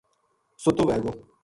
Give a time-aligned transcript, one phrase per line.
[0.63, 1.11] سُتو وھے گو